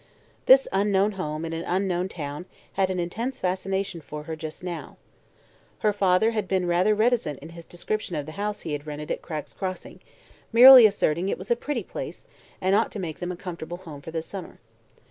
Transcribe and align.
This 0.47 0.67
unknown 0.71 1.11
home 1.11 1.45
in 1.45 1.53
an 1.53 1.63
unknown 1.67 2.09
town 2.09 2.45
had 2.73 2.89
an 2.89 2.99
intense 2.99 3.39
fascination 3.39 4.01
for 4.01 4.23
her 4.23 4.35
just 4.35 4.63
now. 4.63 4.97
Her 5.81 5.89
grandfather 5.91 6.31
had 6.31 6.47
been 6.47 6.65
rather 6.65 6.95
reticent 6.95 7.37
in 7.37 7.49
his 7.49 7.65
description 7.65 8.15
of 8.15 8.25
the 8.25 8.31
house 8.31 8.61
he 8.61 8.73
had 8.73 8.87
rented 8.87 9.11
at 9.11 9.21
Cragg's 9.21 9.53
Crossing, 9.53 9.99
merely 10.51 10.87
asserting 10.87 11.29
it 11.29 11.37
was 11.37 11.51
a 11.51 11.55
"pretty 11.55 11.83
place" 11.83 12.25
and 12.59 12.73
ought 12.73 12.91
to 12.93 12.99
make 12.99 13.19
them 13.19 13.31
a 13.31 13.35
comfortable 13.37 13.77
home 13.77 14.01
for 14.01 14.09
the 14.09 14.23
summer. 14.23 14.59